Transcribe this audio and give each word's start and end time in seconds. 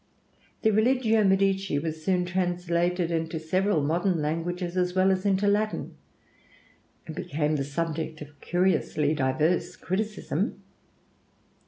The 0.63 0.71
'Religio 0.71 1.23
Medici' 1.23 1.77
was 1.77 2.03
soon 2.03 2.25
translated 2.25 3.11
into 3.11 3.37
several 3.39 3.83
modern 3.83 4.19
languages 4.19 4.75
as 4.75 4.95
well 4.95 5.11
as 5.11 5.27
into 5.27 5.45
Latin, 5.47 5.95
and 7.05 7.15
became 7.15 7.55
the 7.55 7.63
subject 7.63 8.19
of 8.19 8.41
curiously 8.41 9.13
diverse 9.13 9.75
criticism. 9.75 10.63